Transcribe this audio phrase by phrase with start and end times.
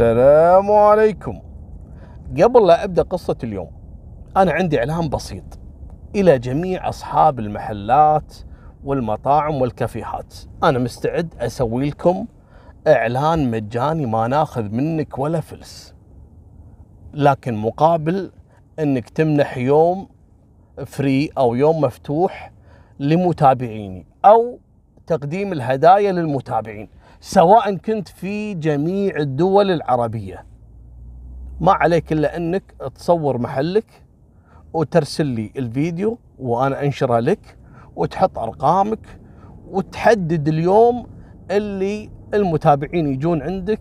[0.00, 1.40] السلام عليكم.
[2.42, 3.70] قبل لا أبدأ قصة اليوم
[4.36, 5.44] أنا عندي إعلان بسيط.
[6.14, 8.34] إلى جميع أصحاب المحلات
[8.84, 12.26] والمطاعم والكافيهات أنا مستعد أسوي لكم
[12.86, 15.94] إعلان مجاني ما ناخذ منك ولا فلس.
[17.14, 18.32] لكن مقابل
[18.78, 20.08] إنك تمنح يوم
[20.86, 22.52] فري أو يوم مفتوح
[22.98, 24.58] لمتابعيني أو
[25.06, 26.88] تقديم الهدايا للمتابعين.
[27.22, 30.46] سواء كنت في جميع الدول العربية.
[31.60, 32.62] ما عليك إلا إنك
[32.94, 33.84] تصور محلك
[34.72, 37.56] وترسل لي الفيديو وأنا أنشره لك
[37.96, 39.18] وتحط أرقامك
[39.70, 41.06] وتحدد اليوم
[41.50, 43.80] اللي المتابعين يجون عندك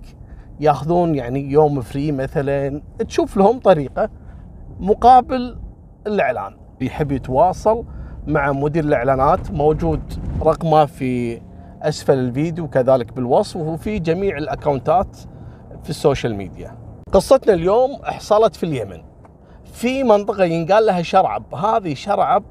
[0.59, 4.09] ياخذون يعني يوم فري مثلا تشوف لهم طريقة
[4.79, 5.59] مقابل
[6.07, 6.57] الإعلان.
[6.81, 7.85] يحب يتواصل
[8.27, 10.01] مع مدير الإعلانات موجود
[10.41, 11.41] رقمه في
[11.81, 15.17] أسفل الفيديو وكذلك بالوصف وفي جميع الأكونتات
[15.83, 16.77] في ال social media.
[17.13, 19.01] قصتنا اليوم حصلت في اليمن.
[19.63, 22.43] في منطقة ينقال لها شرعب، هذه شرعب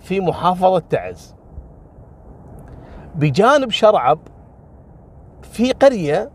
[0.00, 1.34] في محافظة تعز.
[3.14, 4.18] بجانب شرعب
[5.42, 6.30] في قرية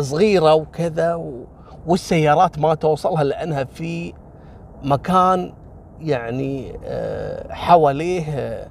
[0.00, 1.44] صغيرة وكذا و...
[1.86, 4.12] والسيارات ما توصلها لأنها في
[4.82, 5.52] مكان
[6.00, 8.68] يعني آه، حواليه آه،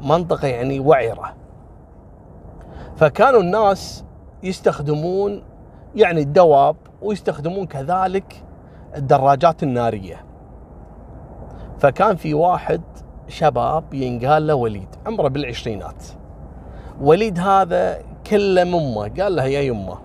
[0.00, 1.41] منطقة يعني وعرة
[2.96, 4.04] فكانوا الناس
[4.42, 5.42] يستخدمون
[5.94, 8.44] يعني الدواب ويستخدمون كذلك
[8.96, 10.24] الدراجات النارية.
[11.78, 12.82] فكان في واحد
[13.28, 16.04] شباب ينقال له وليد عمره بالعشرينات.
[17.00, 19.98] وليد هذا كله ممه قال لها يا يمه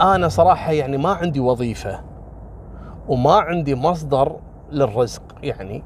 [0.00, 2.00] أنا صراحة يعني ما عندي وظيفة
[3.08, 4.36] وما عندي مصدر
[4.72, 5.82] للرزق يعني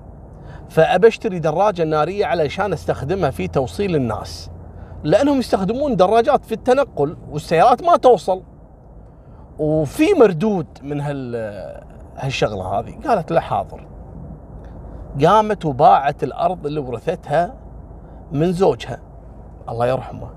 [0.69, 4.51] فابشتري دراجة نارية علشان أستخدمها في توصيل الناس.
[5.05, 8.43] لأنهم يستخدمون دراجات في التنقل والسيارات ما توصل.
[9.59, 11.37] وفي مردود من هال
[12.17, 13.87] هالشغلة هذه قالت له حاضر.
[15.25, 17.55] قامت وباعت الأرض اللي ورثتها
[18.33, 19.01] من زوجها.
[19.69, 20.29] الله يرحمه.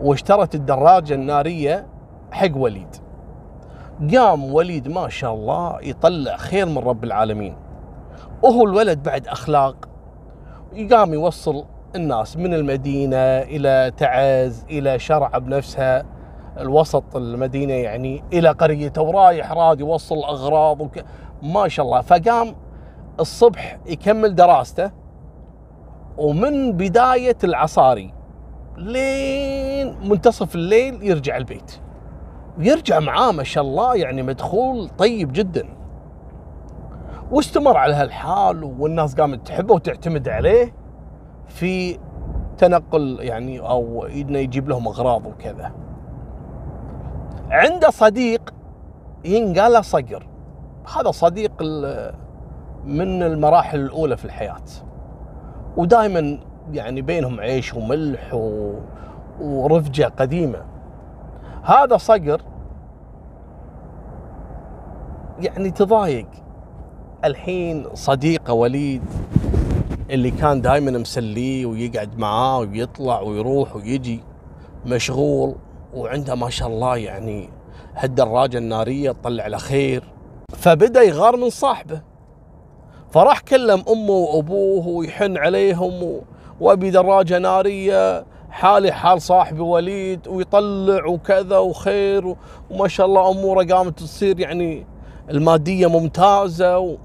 [0.00, 1.86] واشترت الدراجة النارية
[2.30, 2.96] حق وليد.
[4.14, 7.56] قام وليد ما شاء الله يطلع خير من رب العالمين.
[8.42, 9.88] وهو الولد بعد أخلاق.
[10.92, 11.64] قام يوصل
[11.96, 16.04] الناس من المدينة إلى تعز إلى شرعه بنفسها.
[16.58, 21.04] الوسط المدينة يعني إلى قريته ورايح راد يوصل أغراض وك...
[21.42, 22.00] ما شاء الله.
[22.00, 22.54] فقام
[23.20, 24.90] الصبح يكمل دراسته
[26.18, 28.14] ومن بداية العصاري
[28.76, 31.80] لين منتصف الليل يرجع البيت.
[32.58, 35.68] ويرجع معاه ما شاء الله يعني مدخول طيب جدا.
[37.30, 40.74] واستمر على هالحال والناس قامت تحبه وتعتمد عليه.
[41.48, 41.98] في
[42.58, 45.72] تنقل يعني أو إنه يجيب لهم أغراض وكذا.
[47.50, 48.54] عنده صديق
[49.24, 50.28] ينقال له صقر.
[50.96, 51.62] هذا صديق
[52.84, 54.64] من المراحل الأولى في الحياة.
[55.76, 56.38] ودائما
[56.72, 58.74] يعني بينهم عيش وملح و...
[59.40, 60.64] ورفجة قديمة.
[61.62, 62.40] هذا صقر
[65.40, 66.26] يعني تضايق.
[67.24, 69.02] الحين صديقه وليد
[70.10, 74.20] اللي كان دائما مسليه ويقعد معاه ويطلع ويروح ويجي
[74.86, 75.54] مشغول
[75.94, 77.50] وعنده ما شاء الله يعني
[77.94, 80.04] هالدراجة النارية تطلع له خير
[80.52, 82.00] فبدأ يغار من صاحبه
[83.10, 86.20] فراح كلم أمه وأبوه ويحن عليهم
[86.60, 92.36] وأبي دراجة نارية حالي حال صاحبي وليد ويطلع وكذا وخير
[92.70, 94.86] وما شاء الله أموره قامت تصير يعني
[95.30, 96.98] المادية ممتازة.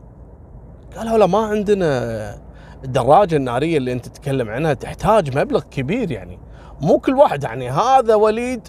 [0.97, 2.35] قالوا لا ما عندنا
[2.83, 6.39] الدراجة النارية اللي أنت تتكلم عنها تحتاج مبلغ كبير يعني.
[6.81, 8.67] مو كل واحد يعني هذا وليد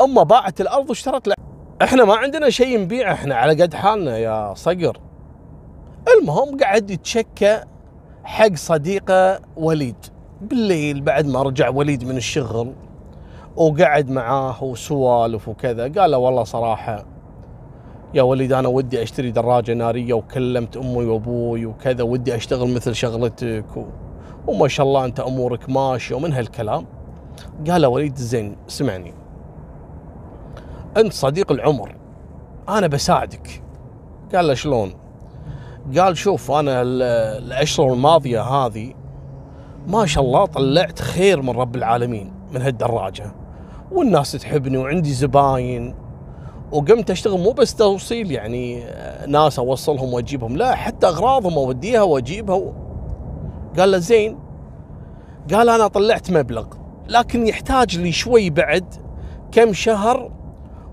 [0.00, 1.34] أمه باعت الأرض واشترت له.
[1.82, 4.98] إحنا ما عندنا شيء نبيعه إحنا على قد حالنا يا صقر.
[6.18, 7.60] المهم قاعد يتشكى
[8.24, 9.96] حق صديقه وليد.
[10.40, 12.72] بالليل بعد ما رجع وليد من الشغل
[13.56, 17.04] وقعد معاه وسوالف وكذا قال له والله صراحة
[18.14, 23.76] يا وليد أنا ودي أشتري دراجة نارية وكلمت أمي وأبوي وكذا ودي أشتغل مثل شغلتك
[23.76, 23.84] و...
[24.46, 26.86] وما شاء الله أنت أمورك ماشية ومن هالكلام.
[27.70, 29.14] قال وليد زين اسمعني
[30.96, 31.96] أنت صديق العمر
[32.68, 33.62] أنا بساعدك.
[34.34, 34.94] قال له شلون؟
[35.98, 38.94] قال شوف أنا الاشهر الماضية هذه
[39.86, 43.34] ما شاء الله طلعت خير من رب العالمين من هالدراجة.
[43.92, 46.03] والناس تحبني وعندي زباين
[46.74, 48.84] وقمت أشتغل مو بس توصيل يعني
[49.26, 52.72] ناس أوصلهم وأجيبهم لا حتى أغراضهم أوديها وأجيبها و...
[53.78, 54.38] قال له زين
[55.52, 56.66] قال أنا طلعت مبلغ
[57.08, 58.94] لكن يحتاج لي شوي بعد
[59.52, 60.32] كم شهر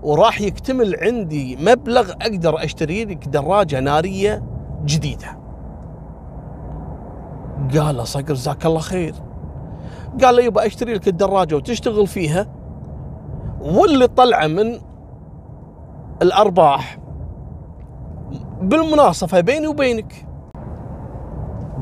[0.02, 4.42] وراح يكتمل عندي مبلغ أقدر أشتري لك دراجة نارية
[4.84, 5.38] جديدة.
[7.74, 9.14] قال له صقر جزاك الله خير.
[10.22, 12.46] قال له يبا أشتري لك الدراجة وتشتغل فيها
[13.60, 14.78] واللي طلعه من
[16.22, 16.98] الأرباح
[18.60, 20.26] بالمناصفة بيني وبينك.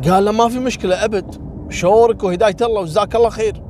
[0.05, 1.35] قال له ما في مشكلة أبد
[1.69, 3.63] شورك وهداية الله وجزاك الله خير.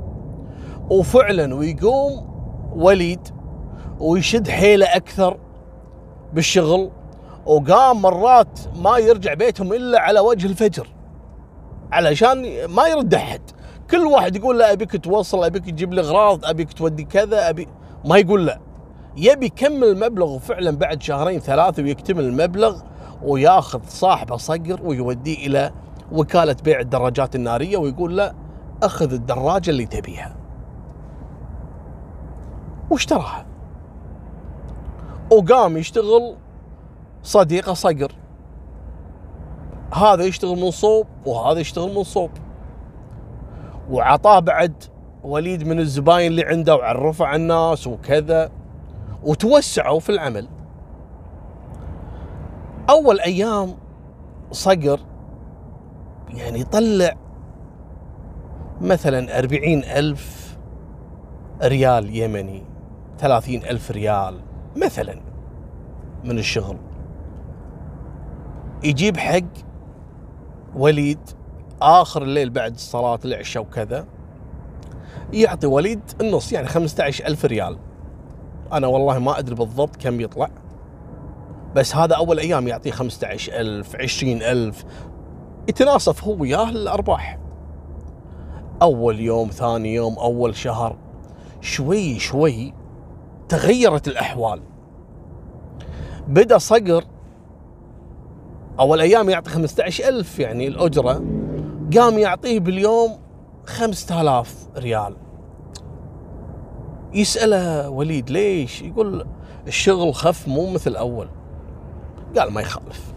[0.90, 2.30] وفعلا ويقوم
[2.76, 3.28] وليد
[4.00, 5.38] ويشد حيله أكثر
[6.32, 6.90] بالشغل
[7.46, 10.88] وقام مرات ما يرجع بيتهم إلا على وجه الفجر
[11.92, 13.40] علشان ما يرد أحد.
[13.90, 17.68] كل واحد يقول له أبيك توصل أبيك تجيب لي أغراض أبيك تودي كذا أبي
[18.04, 18.60] ما يقول لا.
[19.16, 22.80] يبي يكمل المبلغ وفعلا بعد شهرين ثلاثة ويكتمل المبلغ
[23.22, 25.72] وياخذ صاحبه صقر ويوديه إلى
[26.12, 28.34] وكالة بيع الدراجات النارية ويقول له
[28.82, 30.36] أخذ الدراجة اللي تبيها.
[32.90, 33.46] واشتراها.
[35.32, 36.36] وقام يشتغل
[37.22, 38.12] صديقه صقر.
[39.94, 42.30] هذا يشتغل من صوب وهذا يشتغل من صوب.
[43.90, 44.84] وعطاه بعد
[45.24, 48.50] وليد من الزباين اللي عنده وعرفه على الناس وكذا
[49.22, 50.48] وتوسعوا في العمل.
[52.90, 53.74] أول أيام
[54.52, 55.00] صقر
[56.28, 57.16] يعني يطلع
[58.80, 60.56] مثلا أربعين ألف
[61.62, 62.62] ريال يمني
[63.18, 64.40] ثلاثين ألف ريال
[64.76, 65.20] مثلا
[66.24, 66.76] من الشغل.
[68.84, 69.40] يجيب حق
[70.76, 71.18] وليد
[71.82, 74.06] آخر الليل بعد الصلاة العشاء وكذا
[75.32, 77.78] يعطي وليد النص يعني 15 ألف ريال.
[78.72, 80.50] أنا والله ما أدري بالضبط كم يطلع
[81.74, 84.84] بس هذا أول أيام يعطيه 15 ألف 20 ألف.
[85.68, 87.38] يتناصف هو وياه الأرباح.
[88.82, 90.96] أول يوم ثاني يوم أول شهر.
[91.60, 92.74] شوي شوي
[93.48, 94.62] تغيرت الأحوال.
[96.28, 97.04] بدأ صقر.
[98.80, 101.24] أول أيام يعطي 15 ألف يعني الأجرة
[101.96, 103.18] قام يعطيه باليوم
[103.66, 105.16] 5000 ريال.
[107.14, 109.26] يسأله وليد ليش؟ يقول
[109.66, 111.28] الشغل خف مو مثل أول
[112.38, 113.14] قال ما يخالف.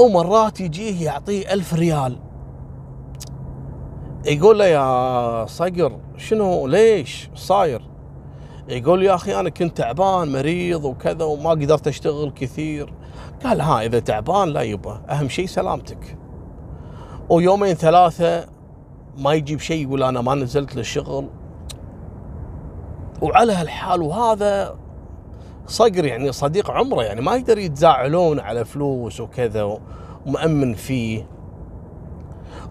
[0.00, 2.18] ومرات يجيه يعطيه ألف ريال.
[4.26, 7.82] يقول له يا صقر شنو؟ ليش؟ صاير.
[8.68, 12.92] يقول يا أخي أنا كنت تعبان مريض وكذا وما قدرت أشتغل كثير.
[13.44, 16.18] قال ها إذا تعبان لا يبا أهم شيء سلامتك.
[17.28, 18.46] ويومين ثلاثة
[19.18, 21.28] ما يجيب شيء يقول أنا ما نزلت للشغل.
[23.22, 24.76] وعلى هالحال وهذا
[25.66, 29.78] صقر يعني صديق عمره يعني ما يقدر يتزاعلون على فلوس وكذا
[30.26, 31.28] ومأمن فيه.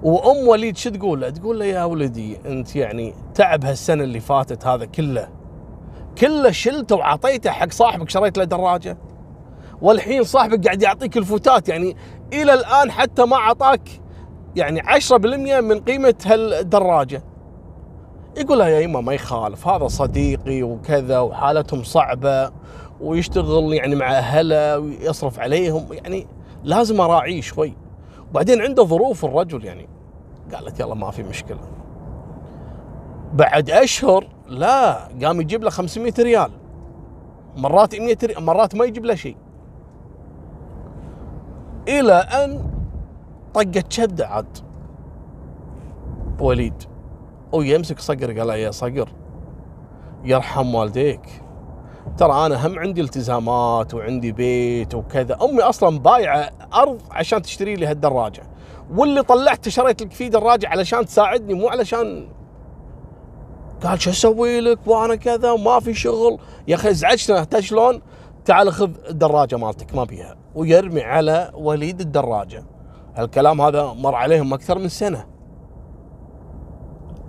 [0.03, 4.68] وأم وليد شو تقول له؟ تقول له يا ولدي أنت يعني تعب هالسنة اللي فاتت
[4.68, 5.27] هذا كله.
[6.18, 8.97] كله شلته وعطيته حق صاحبك شريت له دراجة.
[9.81, 11.95] والحين صاحبك قاعد يعطيك الفتات يعني
[12.33, 13.89] إلى الآن حتى ما أعطاك
[14.56, 17.24] يعني 10% من قيمة هالدراجة.
[18.38, 22.52] يقول يا يما ما يخالف هذا صديقي وكذا وحالتهم صعبة
[23.02, 26.28] ويشتغل يعني مع أهله ويصرف عليهم يعني
[26.64, 27.74] لازم أراعيه شوي.
[28.30, 29.90] وبعدين عنده ظروف الرجل يعني.
[30.54, 31.60] قالت يلا ما في مشكلة.
[33.34, 36.52] بعد أشهر لا قام يجيب له 500 ريال.
[37.58, 39.38] مرات 100 ريال مرات ما يجيب له شيء.
[41.88, 42.66] إلى أن
[43.54, 44.57] طقت شدة عاد.
[46.40, 46.83] وليد
[47.56, 49.09] ويمسك صقر قال يا صقر
[50.24, 51.42] يرحم والديك.
[52.18, 55.38] ترى أنا هم عندي التزامات وعندي بيت وكذا.
[55.44, 58.44] أمي أصلا بايعة أرض عشان تشتري لي هالدراجة.
[58.95, 62.28] واللي طلعت شريت لك فيه دراجة علشان تساعدني مو علشان
[63.83, 66.40] قال شو أسوي لك؟ وأنا كذا وما في شغل.
[66.68, 68.02] يا أخي ازعجتنا شلون
[68.45, 70.35] تعال خذ الدراجة مالتك ما بيها.
[70.56, 72.64] ويرمي على وليد الدراجة.
[73.16, 75.34] هالكلام هذا مر عليهم أكثر من سنة.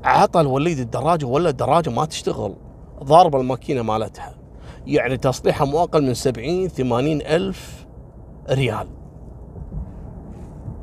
[0.07, 2.55] عطى الوليد الدراجة ولا الدراجة ما تشتغل.
[3.05, 4.35] ضارب الماكينة مالتها.
[4.87, 7.87] يعني تصليحها مو أقل من 70 80 ألف
[8.51, 8.89] ريال.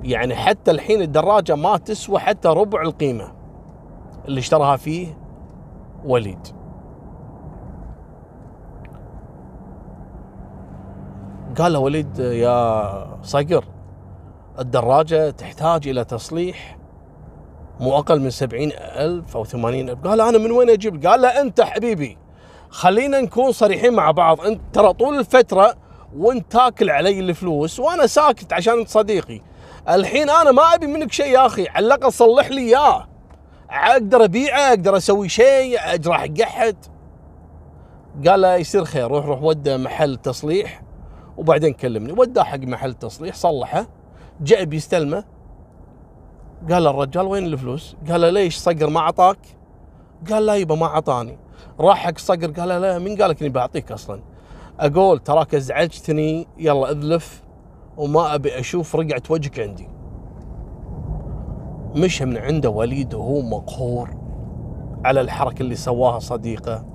[0.04, 3.32] يعني حتى الحين الدراجة ما تسوى حتى ربع القيمة
[4.26, 5.18] اللي اشتراها فيه
[6.06, 6.48] وليد.
[11.58, 13.66] قال له وليد يا صقر
[14.60, 16.78] الدراجة تحتاج إلى تصليح
[17.80, 20.00] مو أقل من سبعين ألف أو ثمانين ألف.
[20.08, 22.18] قال أنا من وين أجيب؟ قال له أنت حبيبي
[22.70, 24.42] خلينا نكون صريحين مع بعض.
[24.42, 25.76] أنت ترى طول الفترة
[26.18, 29.42] وأنت تاكل علي الفلوس وأنا ساكت عشان أنت صديقي.
[29.90, 33.08] الحين أنا ما أبي منك شيء يا أخي على الأقل صلح لي إياه.
[33.70, 36.76] أقدر أبيعه أقدر أسوي شيء أجرح حق احد
[38.28, 39.08] قال له يصير خير.
[39.08, 40.82] روح روح وده محل تصليح.
[41.38, 42.12] وبعدين كلمني.
[42.12, 43.88] وداه حق محل تصليح صلحه.
[44.42, 45.33] جاء بيستلمه.
[46.70, 49.38] قال الرجال وين الفلوس؟ قال له ليش صقر ما اعطاك؟
[50.30, 51.38] قال لا يبا ما اعطاني
[51.80, 54.22] راح حق صقر قال له لا مين قال لك إني بعطيك أصلا؟
[54.80, 57.44] أقول تراك أزعجتني يلا أذلف
[57.98, 59.88] وما أبي أشوف رقعة وجهك عندي.
[61.96, 64.18] مشى من عنده وليد وهو مقهور
[65.06, 66.86] على الحركة اللي سواها صديقه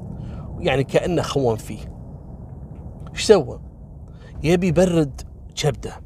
[0.58, 1.92] يعني كأنه خون فيه.
[3.14, 3.60] إيش سوى؟
[4.42, 5.20] يبي يبرد
[5.56, 6.00] كبده.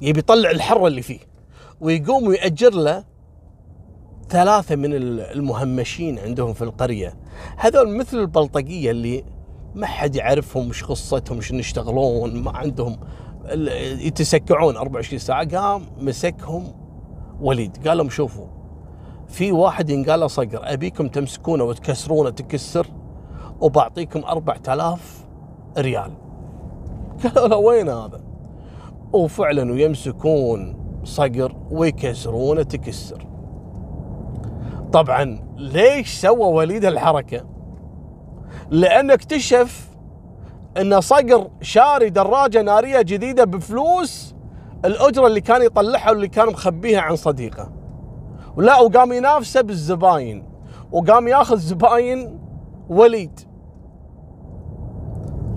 [0.00, 1.27] يبي يطلع الحرة اللي فيه.
[1.80, 3.04] ويقوم ويأجر له
[4.28, 7.14] ثلاثة من المهمشين عندهم في القرية.
[7.56, 9.24] هذول مثل البلطقية اللي
[9.74, 12.96] ما حد يعرفهم وش قصتهم شنو يشتغلون ما عندهم
[14.00, 15.56] يتسكعون 24 ساعة.
[15.56, 16.64] قام مسكهم
[17.40, 18.46] وليد قال لهم شوفوا
[19.28, 22.86] في واحد ينقال له صقر أبيكم تمسكونه وتكسرونه تكسر
[23.60, 25.26] وبعطيكم 4000
[25.78, 26.12] ريال.
[27.24, 28.20] قالوا له وين هذا؟
[29.12, 30.77] وفعلا ويمسكون.
[31.04, 33.26] صقر ويكسرونه تكسر.
[34.92, 37.44] طبعا ليش سوى وليد الحركة؟
[38.70, 39.88] لأنه اكتشف
[40.80, 44.34] أن صقر شاري دراجة نارية جديدة بفلوس
[44.84, 47.72] الأجرة اللي كان يطلعها واللي كان مخبيها عن صديقه.
[48.56, 50.44] ولا وقام ينافسه بالزباين.
[50.92, 52.38] وقام ياخذ زباين
[52.88, 53.40] وليد.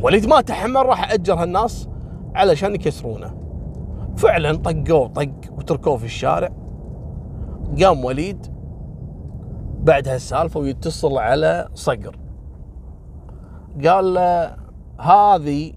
[0.01, 1.88] وليد ما تحمل راح أجر هالناس
[2.36, 3.40] علشان يكسرونه.
[4.17, 6.49] فعلا طقوه طق وتركوه في الشارع.
[7.81, 8.47] قام وليد
[9.83, 12.15] بعد هالسالفة ويتصل على صقر.
[13.85, 14.55] قال له
[14.99, 15.73] هذه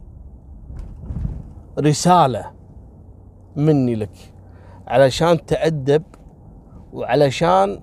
[1.78, 2.50] رسالة
[3.56, 4.32] مني لك
[4.86, 6.02] علشان تأدب
[6.92, 7.80] وعلشان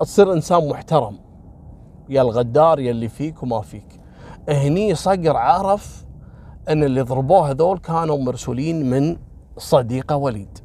[0.00, 1.18] تصير إنسان محترم.
[2.08, 4.00] يا الغدار يا اللي فيك وما فيك.
[4.48, 6.06] هني صقر عرف
[6.68, 9.16] إن اللي ضربوه هذول كانوا مرسولين من
[9.60, 10.58] صديقه وليد.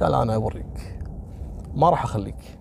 [0.00, 0.98] قال أنا أوريك.
[1.74, 2.58] ما راح أخليك.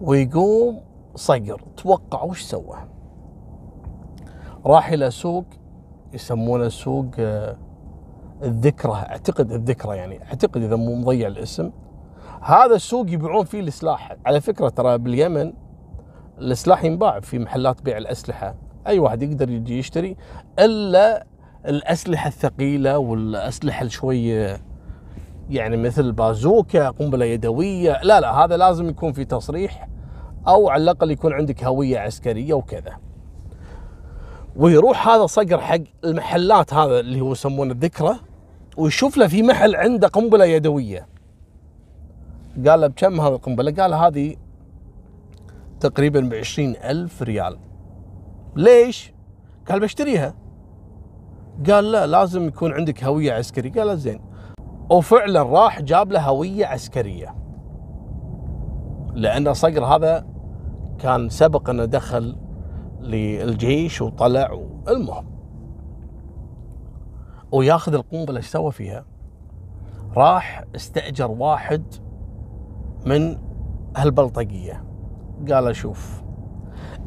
[0.00, 0.80] ويقوم
[1.14, 1.62] صقر.
[1.76, 2.76] توقع وش سوى؟
[4.66, 5.44] راح إلى سوق
[6.12, 7.56] يسمونه سوق آه،
[8.42, 8.92] الذكرى.
[8.92, 10.22] أعتقد الذكرى يعني.
[10.22, 11.70] أعتقد إذا مو مضيع الاسم.
[12.42, 15.52] هذا السوق يبيعون فيه السلاح على فكرة ترى باليمن
[16.38, 18.54] السلاح ينباع في محلات بيع الأسلحة.
[18.86, 20.16] أي واحد يقدر يجي يشتري
[20.58, 21.26] إلا
[21.66, 24.60] الأسلحة الثقيلة والأسلحة شوية
[25.50, 28.00] يعني مثل بازوكا قنبلة يدوية.
[28.02, 29.88] لا لا هذا لازم يكون في تصريح
[30.48, 32.96] أو على الأقل يكون عندك هوية عسكرية وكذا.
[34.56, 38.16] ويروح هذا صقر حق المحلات هذا اللي هو يسمونه الذكرى
[38.76, 41.06] ويشوف له في محل عنده قنبلة يدوية.
[42.66, 44.36] قال له بكم هذه القنبلة؟ قال هذه
[45.80, 46.32] تقريبا ب
[46.84, 47.58] ألف ريال.
[48.56, 49.12] ليش؟
[49.68, 50.34] قال بشتريها.
[51.66, 53.72] قال لا لازم يكون عندك هوية عسكرية.
[53.72, 54.20] قال زين.
[54.90, 57.34] وفعلا راح جاب له هوية عسكرية.
[59.14, 60.26] لأن صقر هذا
[60.98, 62.36] كان سبق أنه دخل
[63.00, 65.26] للجيش وطلع المهم.
[67.52, 69.04] وياخذ القنبلة إيش سوى فيها؟
[70.16, 71.94] راح استأجر واحد
[73.06, 73.38] من
[73.96, 74.84] هالبلطقيه
[75.50, 76.22] قال له شوف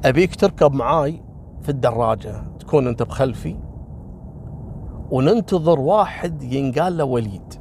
[0.05, 1.23] أبيك تركب معاي
[1.61, 3.70] في الدراجة تكون أنت بخلفي.
[5.11, 7.53] وننتظر واحد ينقال له وليد.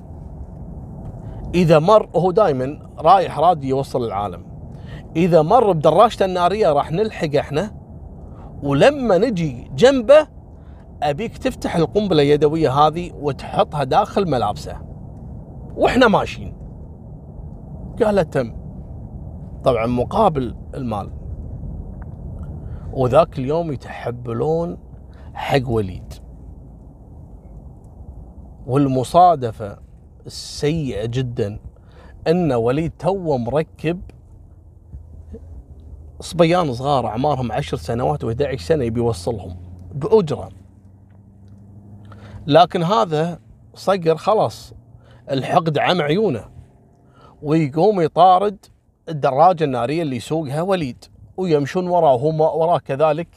[1.54, 4.44] إذا مر وهو دائما رايح رادي يوصل العالم.
[5.16, 7.70] إذا مر بدراجته النارية راح نلحق إحنا
[8.62, 10.26] ولما نجي جنبه
[11.02, 14.76] أبيك تفتح القنبلة اليدوية هذه وتحطها داخل ملابسه.
[15.76, 16.56] وإحنا ماشيين.
[18.02, 18.56] قال له تم.
[19.64, 21.10] طبعا مقابل المال.
[22.92, 24.78] وذاك اليوم يتحبلون
[25.34, 26.14] حق وليد.
[28.66, 29.78] والمصادفة
[30.26, 31.58] السيئة جدا
[32.28, 34.00] أن وليد تو مركب
[36.20, 39.56] صبيان صغار أعمارهم عشر سنوات و11 سنة يبي يوصلهم
[39.94, 40.48] بأجرة.
[42.46, 43.38] لكن هذا
[43.74, 44.72] صقر خلاص
[45.30, 46.44] الحقد عم عيونه
[47.42, 48.66] ويقوم يطارد
[49.08, 51.04] الدراجة النارية اللي يسوقها وليد
[51.36, 53.28] ويمشون وراه وهم وراه كذلك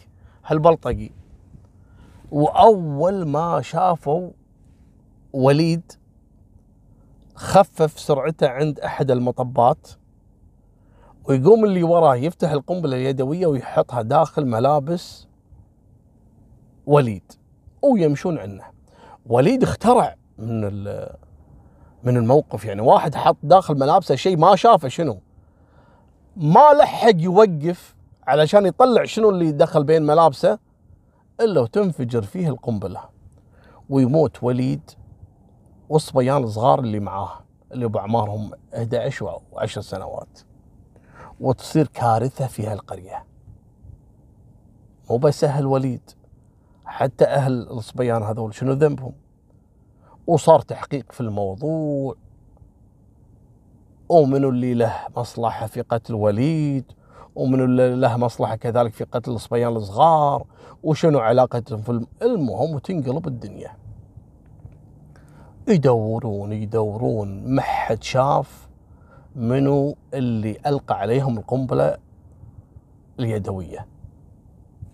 [0.45, 1.09] هالبلطقي.
[2.31, 4.29] وأول ما شافوا
[5.33, 5.91] وليد
[7.35, 9.87] خفف سرعته عند أحد المطبات
[11.25, 15.27] ويقوم اللي وراه يفتح القنبلة اليدوية ويحطها داخل ملابس
[16.85, 17.31] وليد
[17.81, 18.63] ويمشون عنه.
[19.25, 20.61] وليد اخترع من
[22.03, 25.19] من الموقف يعني واحد حط داخل ملابسه شيء ما شافه شنو.
[26.37, 27.95] ما لحق يوقف
[28.27, 30.59] علشان يطلع شنو اللي دخل بين ملابسه
[31.41, 33.01] إلا وتنفجر فيه القنبلة
[33.89, 34.91] ويموت وليد
[35.93, 37.39] والصبيان الصغار اللي معاه
[37.71, 40.39] اللي باعمارهم 11 و10 سنوات.
[41.39, 43.25] وتصير كارثة في هالقرية.
[45.09, 46.11] مو بس أهل وليد
[46.85, 49.13] حتى أهل الصبيان هذول شنو ذنبهم؟
[50.27, 52.15] وصار تحقيق في الموضوع.
[54.09, 56.91] ومنو اللي له مصلحة في قتل وليد؟
[57.35, 60.45] ومنو اللي له مصلحة كذلك في قتل الصبيان الصغار؟
[60.83, 63.82] وشنو علاقتهم في المهم وتنقلب الدنيا.
[65.67, 68.69] يدورون يدورون ما حد شاف
[69.35, 71.97] منو اللي ألقى عليهم القنبلة
[73.19, 73.87] اليدوية.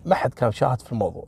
[0.04, 1.24] ما حد كان شاهد في الموضوع.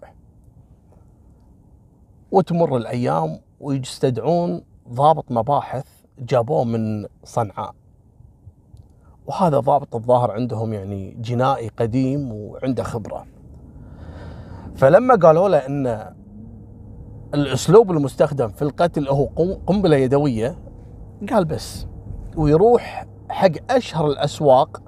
[2.30, 5.86] وتمر الأيام ويستدعون ضابط مباحث
[6.18, 7.74] جابوه من صنعاء.
[9.26, 13.26] وهذا ضابط الظاهر عندهم يعني جنائي قديم وعنده خبرة.
[14.74, 16.14] فلما قالوا له إن
[17.34, 19.24] الأسلوب المستخدم في القتل هو
[19.66, 20.58] قنبلة يدوية.
[21.30, 21.86] قال بس.
[22.36, 24.82] ويروح حق أشهر الأسواق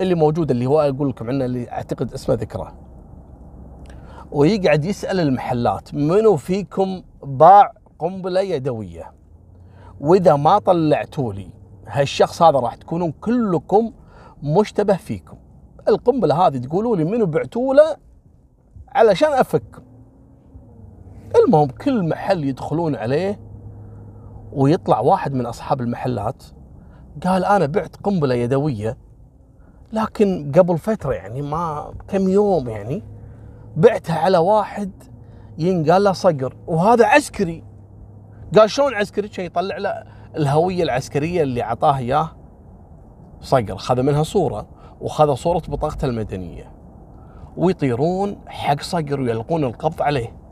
[0.00, 2.74] اللي موجودة اللي هو أقول لكم عنه اللي أعتقد اسمه ذكره
[4.32, 9.12] ويقعد يسأل المحلات منو فيكم باع قنبلة يدوية؟
[10.00, 11.50] وإذا ما طلعتوا لي
[11.86, 13.92] هالشخص هذا راح تكونون كلكم
[14.42, 15.36] مشتبه فيكم.
[15.88, 17.96] القنبلة هذه تقولوا لي منو بعتوا له
[18.88, 19.82] علشان افك
[21.46, 23.40] المهم كل محل يدخلون عليه
[24.52, 26.42] ويطلع واحد من أصحاب المحلات
[27.24, 28.96] قال أنا بعت قنبلة يدوية
[29.92, 33.02] لكن قبل فترة يعني ما كم يوم يعني
[33.76, 34.90] بعتها على واحد
[35.58, 37.64] ينقال له صقر وهذا عسكري.
[38.58, 40.04] قال شلون عسكري؟ شي يطلع له
[40.36, 42.30] الهوية العسكرية اللي أعطاه إياه
[43.40, 44.66] صقر خذ منها صورة
[45.00, 46.72] وخذ صورة بطاقته المدنية.
[47.56, 50.45] ويطيرون حق صقر ويلقون القبض عليه.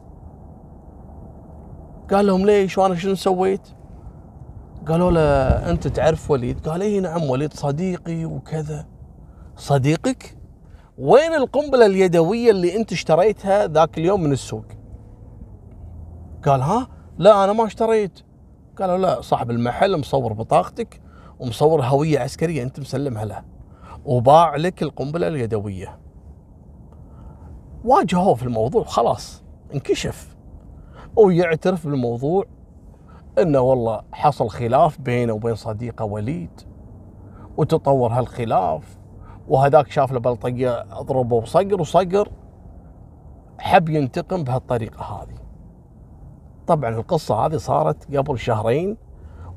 [2.11, 3.69] قال لهم ليش وأنا شنو سويت؟
[4.89, 5.21] قالوا له
[5.71, 8.87] أنت تعرف وليد؟ قال اي نعم وليد صديقي وكذا
[9.57, 10.37] صديقك؟
[10.99, 14.65] وين القنبلة اليدوية اللي أنت اشتريتها ذاك اليوم من السوق؟
[16.45, 16.89] قال ها
[17.19, 18.21] لا أنا ما اشتريت
[18.79, 21.01] قالوا لا صاحب المحل مصور بطاقتك
[21.39, 23.43] ومصور هوية عسكرية أنت مسلمها له
[24.05, 25.99] وباع لك القنبلة اليدوية
[27.85, 29.43] واجهوه في الموضوع خلاص
[29.75, 30.34] انكشف
[31.17, 32.45] ويعترف بالموضوع
[33.39, 36.61] إنه والله حصل خلاف بينه وبين صديقه وليد
[37.57, 38.99] وتطور هالخلاف
[39.49, 42.29] وهذاك شاف له بلطجية أضربه وصقر وصقر
[43.59, 45.35] حب ينتقم بهالطريقة هذه.
[46.67, 48.97] طبعا القصة هذه صارت قبل شهرين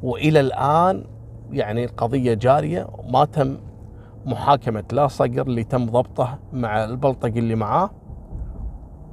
[0.04, 1.04] وإلى الآن
[1.52, 3.58] يعني القضية جارية ما تم
[4.26, 7.90] محاكمة لا صقر اللي تم ضبطه مع البلطجي اللي معاه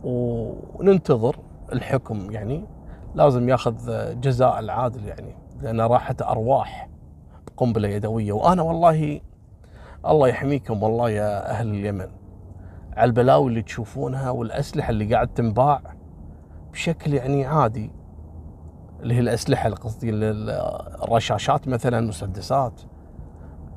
[0.05, 1.37] وننتظر
[1.73, 2.65] الحكم يعني
[3.15, 3.75] لازم ياخذ
[4.21, 6.89] جزاء العادل يعني لأن راحت أرواح
[7.47, 9.21] بقنبلة يدوية وأنا والله
[10.07, 12.09] الله يحميكم والله يا أهل اليمن
[12.97, 15.81] على البلاوي اللي تشوفونها والأسلحة اللي قاعد تنباع
[16.73, 17.91] بشكل يعني عادي
[19.01, 20.11] اللي هي الأسلحة قصدي
[21.03, 22.81] الرشاشات مثلا مسدسات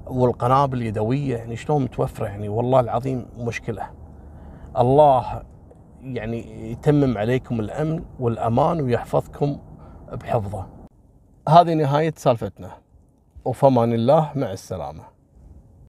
[0.08, 3.84] والقنابل اليدوية يعني شلون متوفرة يعني والله العظيم مشكلة.
[4.78, 5.43] الله
[6.15, 9.58] يعني يتمم عليكم الأمن والأمان ويحفظكم
[10.12, 10.65] بحفظه.
[11.50, 12.72] هذه نهاية سالفتنا.
[13.46, 15.16] وفمان الله مع السلامة.